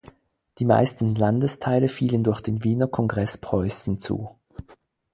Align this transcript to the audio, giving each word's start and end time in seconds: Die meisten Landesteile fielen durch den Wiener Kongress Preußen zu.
Die 0.57 0.65
meisten 0.65 1.13
Landesteile 1.13 1.87
fielen 1.87 2.23
durch 2.23 2.41
den 2.41 2.63
Wiener 2.63 2.87
Kongress 2.87 3.37
Preußen 3.37 3.99
zu. 3.99 4.35